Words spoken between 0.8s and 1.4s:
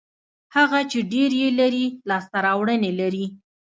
چې ډېر